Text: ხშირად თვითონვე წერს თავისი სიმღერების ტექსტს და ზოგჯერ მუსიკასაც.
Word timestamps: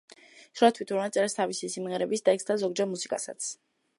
ხშირად 0.53 0.77
თვითონვე 0.79 1.09
წერს 1.17 1.37
თავისი 1.41 1.69
სიმღერების 1.75 2.27
ტექსტს 2.29 2.51
და 2.53 2.59
ზოგჯერ 2.65 2.93
მუსიკასაც. 2.95 3.55